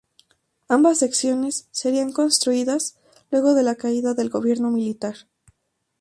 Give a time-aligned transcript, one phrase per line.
[0.67, 2.97] Ambas secciones serían construidas
[3.29, 5.13] luego de la caída del gobierno militar.